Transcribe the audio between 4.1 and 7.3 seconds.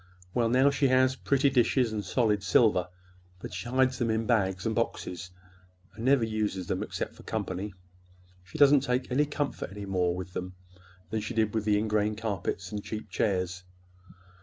bags and boxes, and never uses them except for